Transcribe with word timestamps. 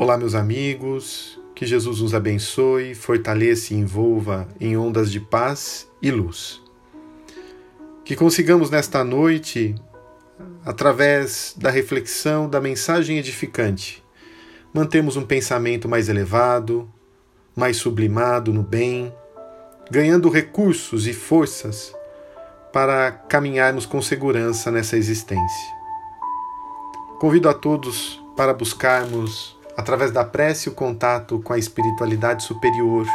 Olá, 0.00 0.16
meus 0.16 0.36
amigos, 0.36 1.40
que 1.56 1.66
Jesus 1.66 2.00
nos 2.00 2.14
abençoe, 2.14 2.94
fortaleça 2.94 3.74
e 3.74 3.76
envolva 3.76 4.46
em 4.60 4.76
ondas 4.76 5.10
de 5.10 5.18
paz 5.18 5.90
e 6.00 6.08
luz. 6.08 6.62
Que 8.04 8.14
consigamos 8.14 8.70
nesta 8.70 9.02
noite, 9.02 9.74
através 10.64 11.52
da 11.56 11.68
reflexão 11.68 12.48
da 12.48 12.60
mensagem 12.60 13.18
edificante, 13.18 14.00
mantermos 14.72 15.16
um 15.16 15.26
pensamento 15.26 15.88
mais 15.88 16.08
elevado, 16.08 16.88
mais 17.56 17.76
sublimado 17.76 18.52
no 18.52 18.62
bem, 18.62 19.12
ganhando 19.90 20.28
recursos 20.28 21.08
e 21.08 21.12
forças 21.12 21.92
para 22.72 23.10
caminharmos 23.10 23.84
com 23.84 24.00
segurança 24.00 24.70
nessa 24.70 24.96
existência. 24.96 25.74
Convido 27.18 27.48
a 27.48 27.52
todos 27.52 28.22
para 28.36 28.54
buscarmos 28.54 29.57
através 29.78 30.10
da 30.10 30.24
prece, 30.24 30.68
o 30.68 30.74
contato 30.74 31.38
com 31.38 31.52
a 31.52 31.58
espiritualidade 31.58 32.42
superior, 32.42 33.06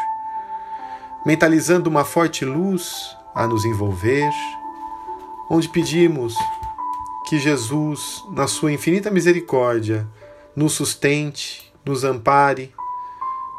mentalizando 1.26 1.90
uma 1.90 2.06
forte 2.06 2.46
luz 2.46 3.18
a 3.36 3.46
nos 3.46 3.66
envolver, 3.66 4.32
onde 5.50 5.68
pedimos 5.68 6.38
que 7.28 7.38
Jesus, 7.38 8.24
na 8.32 8.48
sua 8.48 8.72
infinita 8.72 9.12
misericórdia, 9.12 10.08
nos 10.56 10.72
sustente, 10.72 11.70
nos 11.86 12.06
ampare, 12.06 12.74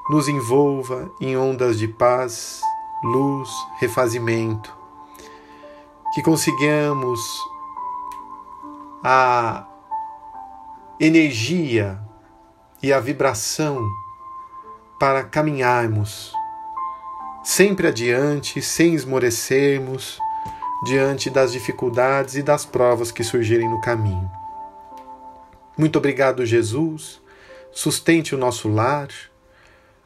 nos 0.08 0.26
envolva 0.26 1.12
em 1.20 1.36
ondas 1.36 1.78
de 1.78 1.86
paz, 1.86 2.62
luz, 3.02 3.50
refazimento, 3.80 4.74
que 6.14 6.22
consigamos 6.22 7.20
a 9.02 9.66
energia 10.98 12.03
e 12.84 12.92
a 12.92 13.00
vibração 13.00 13.90
para 15.00 15.24
caminharmos 15.24 16.34
sempre 17.42 17.86
adiante, 17.88 18.60
sem 18.60 18.94
esmorecermos 18.94 20.18
diante 20.84 21.30
das 21.30 21.52
dificuldades 21.52 22.34
e 22.34 22.42
das 22.42 22.66
provas 22.66 23.10
que 23.10 23.24
surgirem 23.24 23.70
no 23.70 23.80
caminho. 23.80 24.30
Muito 25.78 25.96
obrigado, 25.96 26.44
Jesus. 26.44 27.22
Sustente 27.72 28.34
o 28.34 28.38
nosso 28.38 28.68
lar, 28.68 29.08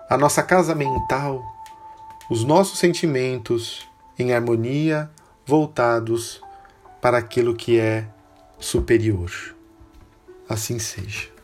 a 0.08 0.16
nossa 0.16 0.40
casa 0.40 0.72
mental, 0.72 1.44
os 2.30 2.44
nossos 2.44 2.78
sentimentos 2.78 3.88
em 4.16 4.32
harmonia, 4.32 5.10
voltados 5.44 6.40
para 7.02 7.18
aquilo 7.18 7.56
que 7.56 7.76
é 7.80 8.06
superior. 8.60 9.32
Assim 10.48 10.78
seja 10.78 11.38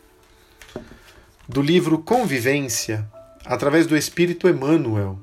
do 1.47 1.61
livro 1.61 1.99
Convivência, 1.99 3.07
através 3.45 3.85
do 3.85 3.95
Espírito 3.95 4.49
Emmanuel, 4.49 5.19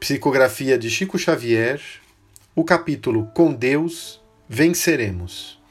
psicografia 0.00 0.78
de 0.78 0.88
Chico 0.88 1.18
Xavier, 1.18 1.80
o 2.56 2.64
capítulo 2.64 3.30
Com 3.34 3.52
Deus 3.52 4.22
Venceremos. 4.48 5.62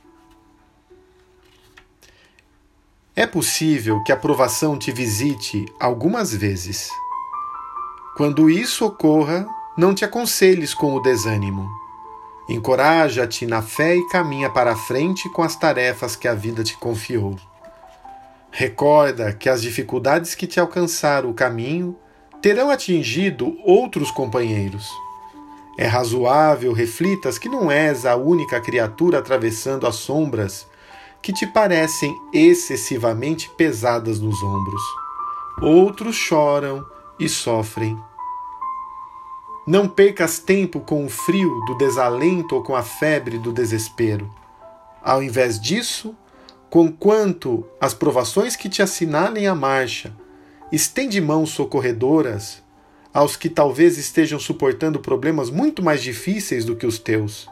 É 3.16 3.26
possível 3.26 4.04
que 4.04 4.12
a 4.12 4.18
provação 4.18 4.78
te 4.78 4.92
visite 4.92 5.66
algumas 5.80 6.34
vezes. 6.34 6.90
Quando 8.16 8.48
isso 8.48 8.86
ocorra, 8.86 9.48
não 9.76 9.96
te 9.96 10.06
aconselhes 10.06 10.74
com 10.74 10.94
o 10.94 11.00
desânimo. 11.00 11.68
Encoraja-te 12.48 13.48
na 13.48 13.64
fé 13.64 13.96
e 13.96 14.08
caminha 14.10 14.52
para 14.52 14.74
a 14.74 14.76
frente 14.76 15.30
com 15.30 15.42
as 15.42 15.56
tarefas 15.56 16.16
que 16.16 16.28
a 16.28 16.36
vida 16.36 16.64
te 16.64 16.78
confiou. 16.78 17.36
Recorda 18.56 19.34
que 19.34 19.50
as 19.50 19.64
dificuldades 19.64 20.36
que 20.36 20.46
te 20.46 20.60
alcançaram 20.60 21.32
o 21.32 21.34
caminho 21.34 21.98
terão 22.40 22.70
atingido 22.70 23.58
outros 23.66 24.12
companheiros. 24.12 24.88
É 25.76 25.88
razoável 25.88 26.72
reflitas 26.72 27.40
que 27.40 27.50
não 27.50 27.72
és 27.72 28.06
a 28.06 28.16
única 28.16 28.62
criatura 28.62 29.18
atravessando 29.18 29.88
as 29.88 29.96
sombras 29.96 30.68
que 31.20 31.34
te 31.34 31.48
parecem 31.48 32.16
excessivamente 32.32 33.50
pesadas 33.50 34.20
nos 34.20 34.44
ombros. 34.44 34.84
Outros 35.60 36.16
choram 36.16 36.86
e 37.20 37.28
sofrem. 37.28 37.98
Não 39.66 39.88
percas 39.88 40.38
tempo 40.38 40.80
com 40.80 41.04
o 41.04 41.10
frio 41.10 41.60
do 41.66 41.76
desalento 41.76 42.54
ou 42.54 42.62
com 42.62 42.76
a 42.76 42.84
febre 42.84 43.40
do 43.40 43.52
desespero. 43.52 44.30
Ao 45.02 45.24
invés 45.24 45.60
disso, 45.60 46.16
Conquanto 46.74 47.68
as 47.80 47.94
provações 47.94 48.56
que 48.56 48.68
te 48.68 48.82
assinalem 48.82 49.46
a 49.46 49.54
marcha, 49.54 50.12
estende 50.72 51.22
mãos 51.22 51.52
socorredoras 51.52 52.64
aos 53.14 53.36
que 53.36 53.48
talvez 53.48 54.00
estejam 54.00 54.40
suportando 54.40 55.00
problemas 55.00 55.52
muito 55.52 55.84
mais 55.84 56.02
difíceis 56.02 56.66
do 56.66 56.76
que 56.76 56.88
os 56.88 56.98
teus. 56.98 57.48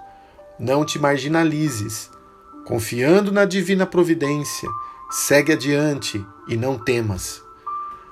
Não 0.59 0.83
te 0.83 0.97
marginalizes. 0.97 2.09
Confiando 2.65 3.31
na 3.31 3.45
divina 3.45 3.85
providência, 3.85 4.67
segue 5.11 5.51
adiante 5.51 6.25
e 6.47 6.57
não 6.57 6.79
temas. 6.79 7.43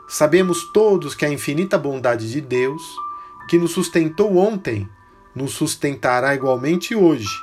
Sabemos 0.07 0.71
todos 0.71 1.15
que 1.15 1.25
a 1.25 1.33
infinita 1.33 1.75
bondade 1.75 2.31
de 2.31 2.39
Deus, 2.39 2.83
que 3.49 3.57
nos 3.57 3.71
sustentou 3.71 4.37
ontem, 4.37 4.87
nos 5.33 5.53
sustentará 5.53 6.35
igualmente 6.35 6.93
hoje, 6.93 7.35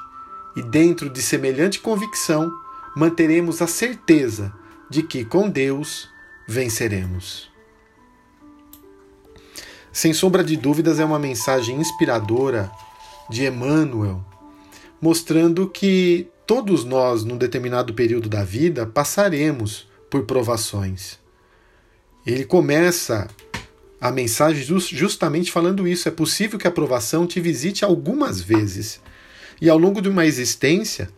e 0.55 0.63
dentro 0.63 1.11
de 1.11 1.21
semelhante 1.21 1.81
convicção, 1.81 2.65
manteremos 2.97 3.61
a 3.61 3.67
certeza 3.67 4.51
de 4.89 5.03
que 5.03 5.23
com 5.23 5.51
Deus 5.51 6.09
venceremos. 6.49 7.51
Sem 9.93 10.15
sombra 10.15 10.43
de 10.43 10.57
dúvidas, 10.57 10.99
é 10.99 11.05
uma 11.05 11.19
mensagem 11.19 11.79
inspiradora 11.79 12.71
de 13.29 13.45
Emmanuel, 13.45 14.25
mostrando 15.01 15.69
que 15.69 16.29
todos 16.47 16.85
nós, 16.85 17.23
num 17.23 17.37
determinado 17.37 17.93
período 17.93 18.31
da 18.31 18.43
vida, 18.43 18.87
passaremos 18.87 19.87
por 20.09 20.25
provações. 20.25 21.19
Ele 22.27 22.45
começa 22.45 23.29
a 24.01 24.11
mensagem 24.11 24.65
justamente 24.81 25.53
falando 25.53 25.87
isso. 25.87 26.09
É 26.09 26.11
possível 26.11 26.59
que 26.59 26.67
a 26.67 26.73
provação 26.73 27.27
te 27.27 27.41
visite 27.41 27.85
algumas 27.85 28.41
vezes. 28.41 29.01
E 29.61 29.69
ao 29.69 29.79
longo 29.79 30.01
de 30.01 30.09
uma 30.09 30.25
existência, 30.25 31.11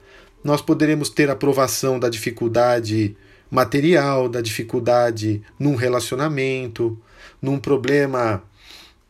nós 0.43 0.61
poderemos 0.61 1.09
ter 1.09 1.31
aprovação 1.31 1.99
da 1.99 2.09
dificuldade 2.09 3.17
material, 3.51 4.29
da 4.29 4.41
dificuldade 4.41 5.43
num 5.59 5.75
relacionamento, 5.75 6.99
num 7.41 7.59
problema 7.59 8.43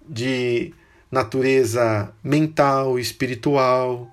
de 0.08 0.72
natureza 1.10 2.12
mental, 2.22 2.98
espiritual, 2.98 4.08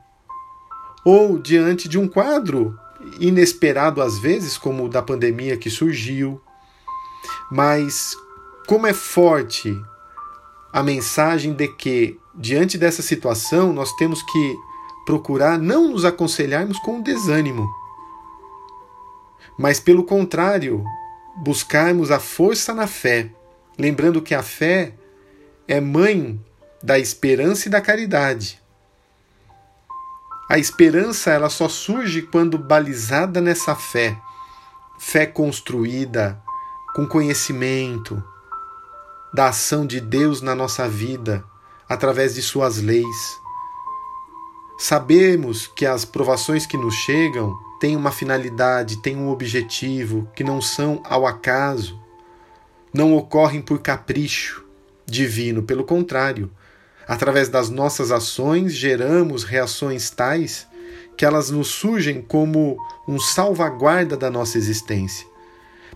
ou 1.05 1.37
diante 1.37 1.87
de 1.87 1.99
um 1.99 2.07
quadro 2.07 2.77
inesperado 3.19 4.01
às 4.01 4.17
vezes, 4.19 4.57
como 4.57 4.85
o 4.85 4.89
da 4.89 5.01
pandemia 5.01 5.57
que 5.57 5.69
surgiu. 5.69 6.41
Mas 7.51 8.15
como 8.67 8.87
é 8.87 8.93
forte 8.93 9.75
a 10.73 10.81
mensagem 10.81 11.53
de 11.53 11.67
que, 11.67 12.19
diante 12.33 12.77
dessa 12.77 13.01
situação, 13.01 13.71
nós 13.71 13.93
temos 13.93 14.23
que 14.23 14.55
procurar 15.05 15.57
não 15.57 15.89
nos 15.89 16.03
aconselharmos 16.03 16.79
com 16.79 17.01
desânimo, 17.01 17.69
mas 19.57 19.79
pelo 19.79 20.03
contrário, 20.03 20.83
buscarmos 21.38 22.11
a 22.11 22.19
força 22.19 22.73
na 22.73 22.88
fé, 22.88 23.29
lembrando 23.77 24.21
que 24.21 24.35
a 24.35 24.43
fé 24.43 24.93
é 25.67 25.79
mãe 25.79 26.43
da 26.81 26.99
esperança 26.99 27.67
e 27.67 27.71
da 27.71 27.81
caridade. 27.81 28.61
A 30.49 30.59
esperança 30.59 31.31
ela 31.31 31.49
só 31.49 31.67
surge 31.67 32.22
quando 32.22 32.57
balizada 32.57 33.41
nessa 33.41 33.75
fé, 33.75 34.16
fé 34.99 35.25
construída 35.25 36.39
com 36.93 37.07
conhecimento 37.07 38.23
da 39.34 39.49
ação 39.49 39.85
de 39.85 39.99
Deus 39.99 40.41
na 40.41 40.53
nossa 40.53 40.87
vida 40.87 41.43
através 41.90 42.35
de 42.35 42.41
suas 42.41 42.81
leis. 42.81 43.44
Sabemos 44.77 45.67
que 45.67 45.85
as 45.85 46.03
provações 46.03 46.66
que 46.66 46.77
nos 46.77 46.95
chegam 46.95 47.57
têm 47.79 47.95
uma 47.95 48.11
finalidade, 48.11 49.01
têm 49.01 49.16
um 49.16 49.29
objetivo, 49.29 50.29
que 50.35 50.43
não 50.43 50.61
são 50.61 51.01
ao 51.05 51.25
acaso, 51.25 51.99
não 52.93 53.16
ocorrem 53.16 53.61
por 53.61 53.79
capricho 53.79 54.66
divino, 55.05 55.63
pelo 55.63 55.83
contrário, 55.83 56.51
através 57.07 57.47
das 57.47 57.69
nossas 57.69 58.11
ações 58.11 58.73
geramos 58.73 59.43
reações 59.43 60.09
tais 60.09 60.67
que 61.17 61.23
elas 61.23 61.49
nos 61.49 61.69
surgem 61.69 62.21
como 62.21 62.78
um 63.07 63.19
salvaguarda 63.19 64.17
da 64.17 64.29
nossa 64.29 64.57
existência, 64.57 65.25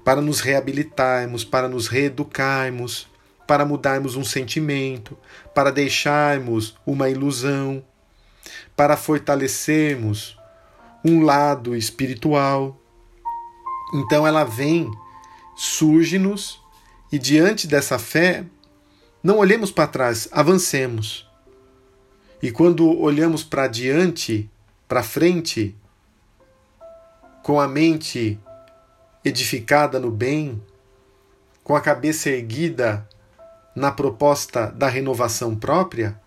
para 0.03 0.21
nos 0.21 0.39
reabilitarmos, 0.39 1.43
para 1.43 1.67
nos 1.67 1.87
reeducarmos, 1.87 3.07
para 3.45 3.65
mudarmos 3.65 4.15
um 4.15 4.23
sentimento, 4.23 5.17
para 5.53 5.71
deixarmos 5.71 6.77
uma 6.85 7.09
ilusão, 7.09 7.83
para 8.75 8.97
fortalecermos 8.97 10.37
um 11.03 11.23
lado 11.23 11.75
espiritual. 11.75 12.77
Então 13.93 14.25
ela 14.25 14.43
vem 14.43 14.89
surge-nos 15.55 16.61
e 17.11 17.17
diante 17.17 17.67
dessa 17.67 17.97
fé, 17.97 18.45
não 19.23 19.37
olhemos 19.39 19.71
para 19.71 19.87
trás, 19.87 20.29
avancemos. 20.31 21.27
E 22.41 22.51
quando 22.51 22.97
olhamos 22.97 23.43
para 23.43 23.67
diante, 23.67 24.49
para 24.87 25.03
frente, 25.03 25.75
com 27.43 27.59
a 27.59 27.67
mente 27.67 28.39
edificada 29.25 29.99
no 29.99 30.11
bem, 30.11 30.61
com 31.63 31.75
a 31.75 31.81
cabeça 31.81 32.29
erguida 32.29 33.07
na 33.75 33.91
proposta 33.91 34.67
da 34.67 34.87
renovação 34.87 35.55
própria, 35.55 36.19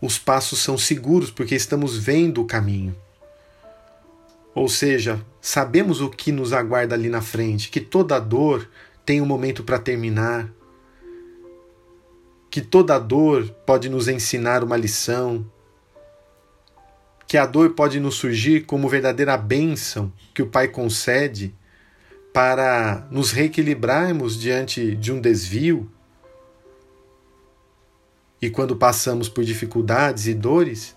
os 0.00 0.18
passos 0.18 0.60
são 0.60 0.76
seguros 0.76 1.30
porque 1.30 1.54
estamos 1.54 1.96
vendo 1.96 2.42
o 2.42 2.46
caminho. 2.46 2.94
Ou 4.54 4.68
seja, 4.68 5.24
sabemos 5.40 6.00
o 6.00 6.08
que 6.08 6.30
nos 6.30 6.52
aguarda 6.52 6.94
ali 6.94 7.08
na 7.08 7.20
frente, 7.20 7.70
que 7.70 7.80
toda 7.80 8.18
dor 8.18 8.68
tem 9.04 9.20
um 9.20 9.26
momento 9.26 9.64
para 9.64 9.78
terminar, 9.78 10.48
que 12.50 12.60
toda 12.60 12.98
dor 12.98 13.48
pode 13.66 13.88
nos 13.88 14.06
ensinar 14.06 14.62
uma 14.62 14.76
lição, 14.76 15.44
que 17.26 17.36
a 17.36 17.46
dor 17.46 17.70
pode 17.70 17.98
nos 17.98 18.14
surgir 18.14 18.64
como 18.64 18.88
verdadeira 18.88 19.36
bênção 19.36 20.12
que 20.32 20.42
o 20.42 20.46
Pai 20.46 20.68
concede 20.68 21.54
para 22.32 23.06
nos 23.10 23.32
reequilibrarmos 23.32 24.38
diante 24.38 24.94
de 24.94 25.12
um 25.12 25.20
desvio. 25.20 25.90
E 28.44 28.50
quando 28.50 28.76
passamos 28.76 29.26
por 29.26 29.42
dificuldades 29.42 30.26
e 30.26 30.34
dores, 30.34 30.94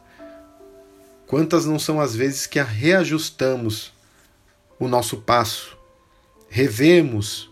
quantas 1.25 1.65
não 1.65 1.79
são 1.79 2.01
as 2.01 2.13
vezes 2.13 2.45
que 2.45 2.61
reajustamos 2.61 3.93
o 4.77 4.85
nosso 4.85 5.21
passo, 5.21 5.77
revemos 6.49 7.49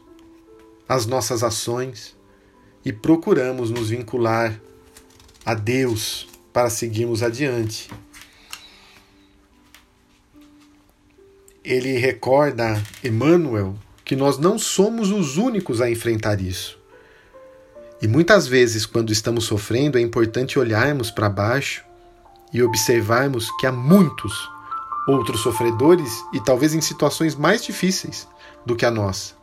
as 0.86 1.06
nossas 1.06 1.44
ações 1.44 2.14
e 2.84 2.92
procuramos 2.92 3.70
nos 3.72 3.90
vincular 3.90 4.60
a 5.46 5.54
Deus 5.54 6.28
para 6.52 6.70
seguirmos 6.70 7.24
adiante. 7.24 7.90
Ele 11.64 11.98
recorda 11.98 12.84
Emmanuel 13.02 13.78
que 14.04 14.18
nós 14.18 14.38
não 14.38 14.60
somos 14.60 15.10
os 15.10 15.38
únicos 15.38 15.80
a 15.80 15.90
enfrentar 15.90 16.42
isso. 16.42 16.84
E 18.06 18.08
muitas 18.08 18.46
vezes, 18.46 18.86
quando 18.86 19.12
estamos 19.12 19.46
sofrendo, 19.46 19.98
é 19.98 20.02
importante 20.02 20.60
olharmos 20.60 21.10
para 21.10 21.28
baixo 21.28 21.84
e 22.54 22.62
observarmos 22.62 23.50
que 23.58 23.66
há 23.66 23.72
muitos 23.72 24.48
outros 25.08 25.42
sofredores 25.42 26.24
e 26.32 26.40
talvez 26.40 26.76
em 26.76 26.82
situações 26.82 27.34
mais 27.34 27.64
difíceis 27.64 28.28
do 28.64 28.76
que 28.76 28.86
a 28.86 28.92
nossa. 28.92 29.34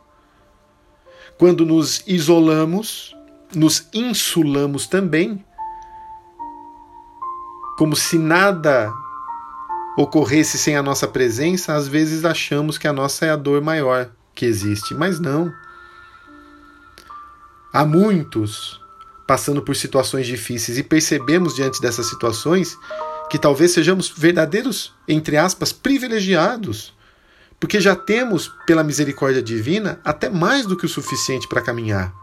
Quando 1.37 1.65
nos 1.65 2.05
isolamos, 2.07 3.13
nos 3.53 3.85
insulamos 3.93 4.87
também, 4.87 5.43
como 7.77 7.97
se 7.97 8.17
nada 8.17 8.93
ocorresse 9.97 10.57
sem 10.57 10.77
a 10.77 10.81
nossa 10.81 11.05
presença, 11.05 11.73
às 11.73 11.85
vezes 11.85 12.23
achamos 12.23 12.77
que 12.77 12.87
a 12.87 12.93
nossa 12.93 13.25
é 13.25 13.29
a 13.29 13.35
dor 13.35 13.61
maior 13.61 14.09
que 14.33 14.45
existe, 14.45 14.93
mas 14.93 15.19
não. 15.19 15.51
Há 17.73 17.83
muitos 17.85 18.79
passando 19.27 19.61
por 19.61 19.75
situações 19.75 20.27
difíceis 20.27 20.77
e 20.77 20.83
percebemos 20.83 21.55
diante 21.55 21.81
dessas 21.81 22.05
situações 22.05 22.77
que 23.29 23.39
talvez 23.39 23.71
sejamos 23.71 24.09
verdadeiros, 24.09 24.93
entre 25.07 25.37
aspas, 25.37 25.73
privilegiados, 25.73 26.93
porque 27.59 27.81
já 27.81 27.95
temos, 27.95 28.51
pela 28.67 28.83
misericórdia 28.83 29.41
divina, 29.41 29.99
até 30.03 30.29
mais 30.29 30.65
do 30.65 30.77
que 30.77 30.85
o 30.85 30.89
suficiente 30.89 31.47
para 31.47 31.61
caminhar 31.61 32.13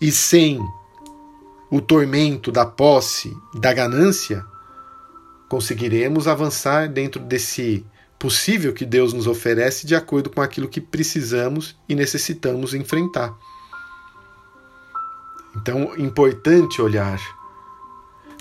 e 0.00 0.12
sem 0.12 0.60
o 1.70 1.80
tormento 1.80 2.52
da 2.52 2.64
posse, 2.64 3.36
da 3.54 3.72
ganância, 3.72 4.44
conseguiremos 5.48 6.28
avançar 6.28 6.88
dentro 6.88 7.20
desse 7.20 7.84
possível 8.18 8.72
que 8.72 8.84
Deus 8.84 9.12
nos 9.12 9.26
oferece 9.26 9.86
de 9.86 9.94
acordo 9.94 10.30
com 10.30 10.40
aquilo 10.40 10.68
que 10.68 10.80
precisamos 10.80 11.76
e 11.88 11.94
necessitamos 11.94 12.74
enfrentar. 12.74 13.34
Então, 15.56 15.94
importante 15.96 16.82
olhar. 16.82 17.20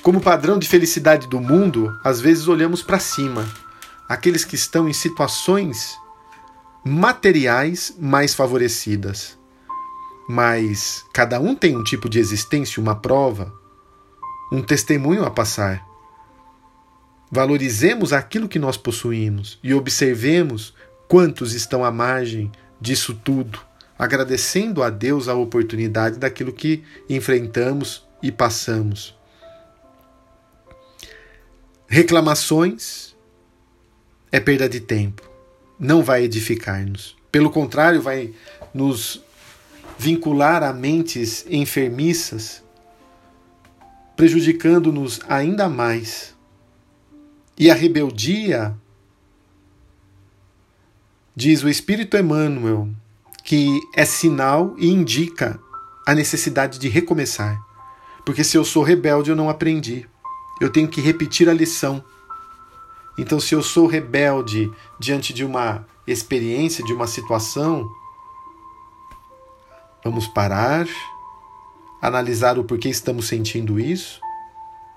Como 0.01 0.21
padrão 0.21 0.59
de 0.59 0.67
felicidade 0.67 1.27
do 1.27 1.39
mundo, 1.39 1.97
às 2.03 2.21
vezes 2.21 2.47
olhamos 2.47 2.83
para 2.83 2.99
cima, 2.99 3.47
aqueles 4.07 4.45
que 4.45 4.55
estão 4.55 4.87
em 4.87 4.93
situações 4.93 5.97
materiais 6.83 7.95
mais 7.99 8.35
favorecidas 8.35 9.37
mas 10.27 11.05
cada 11.13 11.39
um 11.39 11.55
tem 11.55 11.77
um 11.77 11.83
tipo 11.83 12.09
de 12.09 12.19
existência, 12.19 12.81
uma 12.81 12.95
prova, 12.95 13.53
um 14.51 14.61
testemunho 14.61 15.23
a 15.23 15.29
passar. 15.29 15.85
Valorizemos 17.31 18.13
aquilo 18.13 18.47
que 18.47 18.59
nós 18.59 18.77
possuímos 18.77 19.59
e 19.63 19.73
observemos 19.73 20.73
quantos 21.07 21.53
estão 21.53 21.83
à 21.83 21.91
margem 21.91 22.51
disso 22.79 23.13
tudo, 23.13 23.59
agradecendo 23.97 24.83
a 24.83 24.89
Deus 24.89 25.27
a 25.27 25.35
oportunidade 25.35 26.19
daquilo 26.19 26.51
que 26.51 26.83
enfrentamos 27.09 28.05
e 28.21 28.31
passamos. 28.31 29.15
Reclamações 31.87 33.15
é 34.31 34.39
perda 34.39 34.67
de 34.67 34.79
tempo, 34.79 35.29
não 35.79 36.03
vai 36.03 36.23
edificar-nos. 36.23 37.15
Pelo 37.31 37.49
contrário, 37.49 38.01
vai 38.01 38.33
nos 38.73 39.23
vincular 39.97 40.63
a 40.63 40.73
mentes 40.73 41.45
enfermiças, 41.49 42.63
prejudicando-nos 44.15 45.21
ainda 45.27 45.69
mais. 45.69 46.35
E 47.57 47.71
a 47.71 47.73
rebeldia, 47.73 48.75
diz 51.35 51.63
o 51.63 51.69
Espírito 51.69 52.17
Emmanuel, 52.17 52.89
que 53.45 53.79
é 53.93 54.03
sinal 54.03 54.75
e 54.77 54.89
indica 54.91 55.57
a 56.05 56.13
necessidade 56.13 56.77
de 56.77 56.89
recomeçar. 56.89 57.57
Porque 58.25 58.43
se 58.43 58.57
eu 58.57 58.65
sou 58.65 58.83
rebelde, 58.83 59.29
eu 59.29 59.35
não 59.35 59.49
aprendi. 59.49 60.05
Eu 60.59 60.69
tenho 60.69 60.89
que 60.89 60.99
repetir 60.99 61.47
a 61.47 61.53
lição. 61.53 62.03
Então, 63.17 63.39
se 63.39 63.55
eu 63.55 63.63
sou 63.63 63.87
rebelde 63.87 64.69
diante 64.99 65.33
de 65.33 65.45
uma 65.45 65.85
experiência, 66.05 66.83
de 66.83 66.91
uma 66.91 67.07
situação, 67.07 67.89
Vamos 70.05 70.27
parar, 70.27 70.87
analisar 71.99 72.59
o 72.59 72.63
porquê 72.63 72.89
estamos 72.89 73.27
sentindo 73.27 73.79
isso 73.79 74.21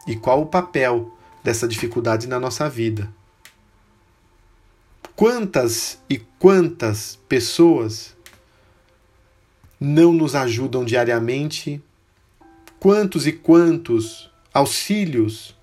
e 0.07 0.15
qual 0.15 0.43
o 0.43 0.47
papel 0.47 1.11
dessa 1.43 1.67
dificuldade 1.67 2.29
na 2.29 2.39
nossa 2.39 2.69
vida. 2.69 3.11
Quantas 5.17 5.99
e 6.11 6.19
quantas 6.39 7.19
pessoas 7.27 8.15
não 9.81 10.13
nos 10.13 10.35
ajudam 10.35 10.85
diariamente? 10.85 11.83
Quantos 12.81 13.27
e 13.27 13.33
quantos 13.33 14.31
auxílios 14.53 15.57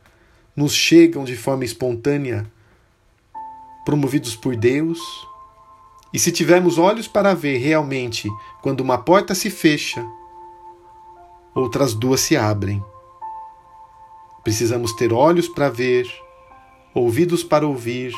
nos 0.55 0.73
chegam 0.73 1.23
de 1.23 1.35
forma 1.35 1.65
espontânea, 1.65 2.45
promovidos 3.85 4.35
por 4.35 4.55
Deus? 4.55 4.99
E 6.13 6.19
se 6.19 6.31
tivermos 6.31 6.77
olhos 6.77 7.07
para 7.07 7.33
ver 7.33 7.57
realmente 7.57 8.29
quando 8.61 8.81
uma 8.81 8.97
porta 8.97 9.35
se 9.35 9.49
fecha, 9.49 10.05
outras 11.53 11.93
duas 11.93 12.21
se 12.21 12.37
abrem. 12.37 12.83
Precisamos 14.43 14.93
ter 14.93 15.11
olhos 15.11 15.47
para 15.47 15.69
ver, 15.69 16.07
ouvidos 16.93 17.43
para 17.43 17.67
ouvir, 17.67 18.13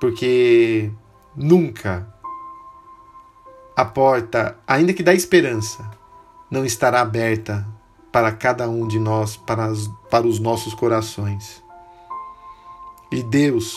porque 0.00 0.90
nunca 1.34 2.14
a 3.76 3.84
porta, 3.84 4.56
ainda 4.66 4.92
que 4.92 5.02
dá 5.02 5.12
esperança, 5.12 5.88
não 6.50 6.64
estará 6.64 7.02
aberta 7.02 7.66
para 8.10 8.32
cada 8.32 8.68
um 8.68 8.88
de 8.88 8.98
nós, 8.98 9.36
para, 9.36 9.66
as, 9.66 9.88
para 10.10 10.26
os 10.26 10.40
nossos 10.40 10.72
corações. 10.72 11.62
E 13.12 13.22
Deus 13.22 13.76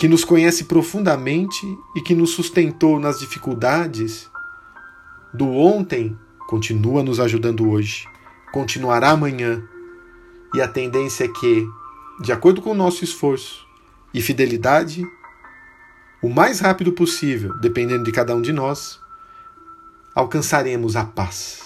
que 0.00 0.08
nos 0.08 0.24
conhece 0.24 0.64
profundamente 0.64 1.78
e 1.94 2.00
que 2.00 2.14
nos 2.14 2.30
sustentou 2.30 2.98
nas 2.98 3.18
dificuldades 3.18 4.30
do 5.30 5.46
ontem, 5.50 6.16
continua 6.48 7.02
nos 7.02 7.20
ajudando 7.20 7.70
hoje, 7.70 8.06
continuará 8.50 9.10
amanhã. 9.10 9.62
E 10.54 10.60
a 10.62 10.66
tendência 10.66 11.24
é 11.24 11.28
que, 11.28 11.68
de 12.22 12.32
acordo 12.32 12.62
com 12.62 12.70
o 12.70 12.74
nosso 12.74 13.04
esforço 13.04 13.66
e 14.14 14.22
fidelidade, 14.22 15.04
o 16.22 16.28
mais 16.28 16.60
rápido 16.60 16.92
possível, 16.92 17.58
dependendo 17.58 18.04
de 18.04 18.12
cada 18.12 18.34
um 18.34 18.42
de 18.42 18.52
nós, 18.52 19.00
alcançaremos 20.14 20.96
a 20.96 21.04
paz. 21.04 21.62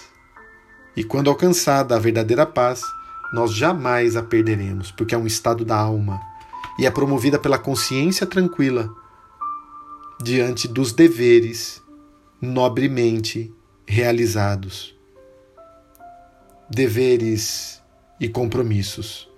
E 0.96 1.02
quando 1.02 1.28
alcançada 1.28 1.96
a 1.96 1.98
verdadeira 1.98 2.46
paz, 2.46 2.82
nós 3.32 3.52
jamais 3.52 4.16
a 4.16 4.22
perderemos, 4.22 4.92
porque 4.92 5.14
é 5.14 5.18
um 5.18 5.26
estado 5.26 5.64
da 5.64 5.76
alma 5.76 6.20
e 6.78 6.86
é 6.86 6.90
promovida 6.90 7.38
pela 7.38 7.58
consciência 7.58 8.26
tranquila, 8.26 8.94
diante 10.22 10.68
dos 10.68 10.92
deveres 10.92 11.82
nobremente 12.40 13.52
realizados. 13.86 14.94
Deveres 16.70 17.82
e 18.20 18.28
compromissos 18.28 19.28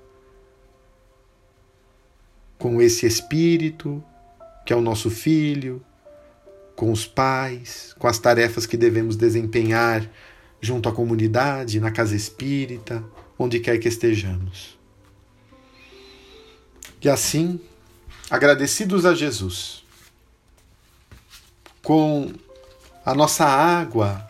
com 2.59 2.81
esse 2.81 3.07
espírito 3.07 4.03
que 4.67 4.73
é 4.73 4.77
o 4.77 4.81
nosso 4.83 5.09
filho, 5.09 5.81
com 6.75 6.91
os 6.91 7.07
pais, 7.07 7.95
com 8.01 8.09
as 8.09 8.19
tarefas 8.19 8.67
que 8.67 8.77
devemos 8.77 9.15
desempenhar 9.15 10.11
junto 10.61 10.89
à 10.89 10.93
comunidade, 10.93 11.79
na 11.79 11.93
casa 11.93 12.17
espírita, 12.17 13.03
onde 13.39 13.61
quer 13.61 13.79
que 13.79 13.87
estejamos. 13.87 14.77
E 17.01 17.09
assim, 17.09 17.61
agradecidos 18.29 19.07
a 19.07 19.15
Jesus, 19.15 19.85
com 21.81 22.33
a 23.05 23.15
nossa 23.15 23.45
água 23.45 24.29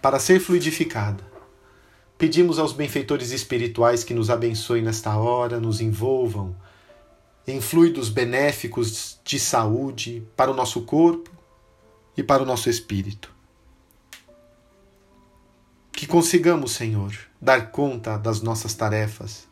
para 0.00 0.18
ser 0.18 0.40
fluidificada, 0.40 1.22
pedimos 2.16 2.58
aos 2.58 2.72
benfeitores 2.72 3.30
espirituais 3.30 4.02
que 4.02 4.14
nos 4.14 4.30
abençoem 4.30 4.82
nesta 4.82 5.14
hora, 5.18 5.60
nos 5.60 5.82
envolvam 5.82 6.56
em 7.50 7.60
fluidos 7.60 8.08
benéficos 8.08 9.20
de 9.24 9.38
saúde 9.38 10.22
para 10.36 10.50
o 10.50 10.54
nosso 10.54 10.82
corpo 10.82 11.30
e 12.16 12.22
para 12.22 12.42
o 12.42 12.46
nosso 12.46 12.68
espírito. 12.70 13.32
Que 15.92 16.06
consigamos, 16.06 16.72
Senhor, 16.72 17.12
dar 17.40 17.70
conta 17.70 18.16
das 18.16 18.40
nossas 18.40 18.74
tarefas. 18.74 19.48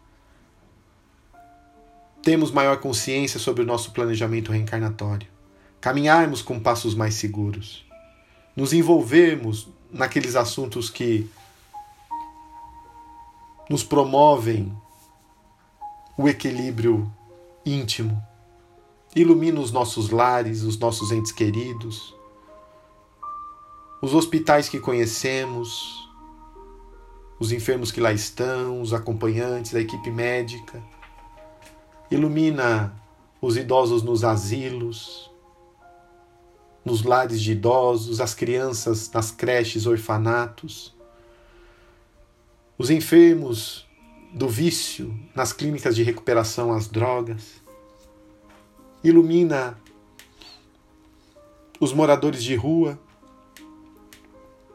Temos 2.23 2.51
maior 2.51 2.79
consciência 2.79 3.39
sobre 3.39 3.63
o 3.63 3.67
nosso 3.67 3.93
planejamento 3.93 4.53
reencarnatório. 4.53 5.29
Caminharmos 5.81 6.43
com 6.43 6.59
passos 6.59 6.95
mais 6.95 7.15
seguros. 7.15 7.87
Nos 8.57 8.73
envolvermos 8.73 9.69
naqueles 9.91 10.37
assuntos 10.37 10.91
que 10.91 11.29
nos 13.71 13.85
promovem 13.85 14.75
o 16.17 16.29
equilíbrio 16.29 17.11
íntimo. 17.75 18.23
Ilumina 19.15 19.61
os 19.61 19.73
nossos 19.73 20.11
lares, 20.11 20.63
os 20.63 20.79
nossos 20.79 21.11
entes 21.11 21.33
queridos, 21.33 22.15
os 24.01 24.15
hospitais 24.15 24.69
que 24.69 24.79
conhecemos, 24.79 26.09
os 27.41 27.51
enfermos 27.53 27.91
que 27.91 28.01
lá 28.01 28.13
estão, 28.13 28.81
os 28.81 28.93
acompanhantes, 28.93 29.75
a 29.75 29.81
equipe 29.81 30.11
médica. 30.11 30.83
Ilumina 32.11 32.95
os 33.41 33.57
idosos 33.57 34.03
nos 34.03 34.25
asilos, 34.25 35.31
nos 36.85 37.03
lares 37.03 37.41
de 37.41 37.53
idosos, 37.53 38.21
as 38.21 38.35
crianças 38.35 39.11
nas 39.11 39.31
creches, 39.31 39.87
orfanatos, 39.87 40.95
os 42.77 42.91
enfermos 42.91 43.88
do 44.33 44.49
vício 44.49 45.19
nas 45.35 45.53
clínicas 45.53 45.97
de 45.97 46.03
recuperação 46.03 46.73
às 46.73 46.87
drogas. 46.87 47.63
Ilumina 49.03 49.79
os 51.81 51.93
moradores 51.93 52.43
de 52.43 52.55
rua, 52.55 52.99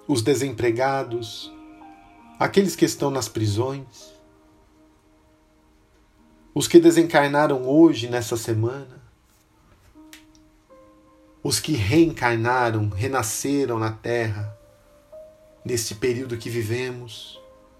os 0.07 0.21
desempregados, 0.21 1.51
aqueles 2.39 2.75
que 2.75 2.85
estão 2.85 3.11
nas 3.11 3.27
prisões, 3.27 4.13
os 6.55 6.67
que 6.67 6.79
desencarnaram 6.79 7.67
hoje, 7.67 8.07
nessa 8.07 8.37
semana, 8.37 9.01
os 11.43 11.59
que 11.59 11.73
reencarnaram, 11.73 12.89
renasceram 12.89 13.77
na 13.77 13.91
Terra, 13.91 14.57
neste 15.65 15.95
período 15.95 16.37
que 16.37 16.49
vivemos. 16.49 17.39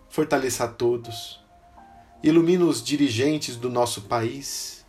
Fortaleça 0.09 0.65
a 0.65 0.67
todos 0.67 1.42
Ilumina 2.23 2.63
os 2.63 2.81
dirigentes 2.81 3.57
do 3.57 3.69
nosso 3.69 4.03
país, 4.03 4.85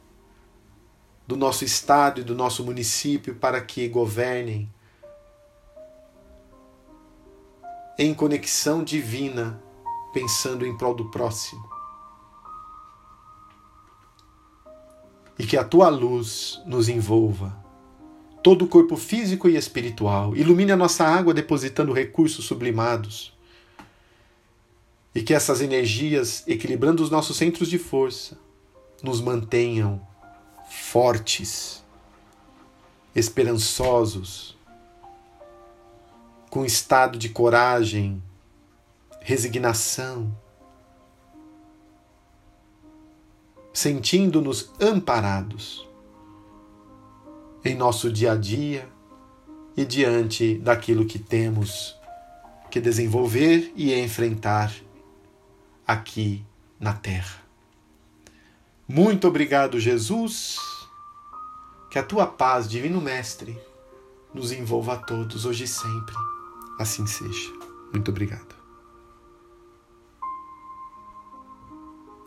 do 1.27 1.37
nosso 1.37 1.65
estado 1.65 2.21
e 2.21 2.25
do 2.25 2.33
nosso 2.33 2.63
município 2.63 3.35
para 3.35 3.61
que 3.61 3.89
governem 3.89 4.73
em 7.99 8.15
conexão 8.15 8.85
divina, 8.85 9.61
pensando 10.13 10.65
em 10.65 10.77
prol 10.77 10.95
do 10.95 11.11
próximo. 11.11 11.69
E 15.37 15.45
que 15.45 15.57
a 15.57 15.65
tua 15.65 15.89
luz 15.89 16.63
nos 16.65 16.89
envolva, 16.89 17.53
todo 18.45 18.65
o 18.65 18.69
corpo 18.69 18.97
físico 18.97 19.49
e 19.49 19.57
espiritual. 19.57 20.37
Ilumine 20.37 20.71
a 20.71 20.77
nossa 20.77 21.05
água 21.05 21.35
depositando 21.35 21.93
recursos 21.93 22.45
sublimados 22.45 23.34
e 25.15 25.23
que 25.23 25.33
essas 25.33 25.61
energias, 25.61 26.43
equilibrando 26.47 27.03
os 27.03 27.11
nossos 27.11 27.37
centros 27.37 27.69
de 27.69 27.79
força, 27.79 28.37
nos 29.03 29.21
mantenham 29.21 30.05
fortes, 30.69 31.85
esperançosos, 33.15 34.59
com 36.51 36.65
estado 36.65 37.17
de 37.17 37.29
coragem, 37.29 38.23
resignação, 39.21 40.37
sentindo-nos 43.73 44.71
amparados 44.81 45.89
em 47.65 47.75
nosso 47.75 48.13
dia 48.13 48.33
a 48.33 48.37
dia 48.37 48.89
e 49.77 49.85
diante 49.85 50.57
daquilo 50.59 51.07
que 51.07 51.19
temos 51.19 51.97
que 52.71 52.81
desenvolver 52.81 53.73
e 53.75 53.93
enfrentar 53.95 54.73
aqui 55.87 56.45
na 56.79 56.93
terra. 56.93 57.43
Muito 58.87 59.27
obrigado, 59.27 59.81
Jesus. 59.81 60.57
Que 61.91 61.99
a 61.99 62.03
tua 62.03 62.27
paz, 62.27 62.69
Divino 62.69 63.01
Mestre, 63.01 63.59
nos 64.33 64.53
envolva 64.53 64.95
a 64.95 64.99
todos 64.99 65.47
hoje 65.47 65.65
e 65.65 65.69
sempre. 65.69 66.15
Assim 66.79 67.07
seja. 67.07 67.53
Muito 67.93 68.11
obrigado. 68.11 68.54